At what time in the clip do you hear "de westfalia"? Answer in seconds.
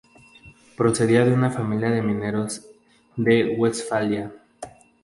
3.17-4.33